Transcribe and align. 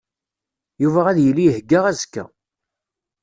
Yuba 0.83 1.01
ad 1.09 1.17
yili 1.21 1.43
ihegga 1.47 1.79
azekka. 1.89 2.23